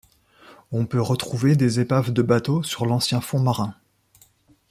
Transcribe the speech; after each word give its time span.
On 0.71 0.87
peut 0.87 0.99
retrouver 0.99 1.55
des 1.55 1.79
épaves 1.79 2.09
de 2.11 2.23
bateaux 2.23 2.63
sur 2.63 2.87
l'ancien 2.87 3.21
fond 3.21 3.37
marin. 3.39 3.75